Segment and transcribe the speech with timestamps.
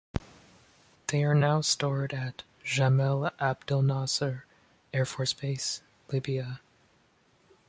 [1.09, 4.41] They are now stored at Jamal Abdelnasser
[4.91, 6.59] Air Force Base, Libya.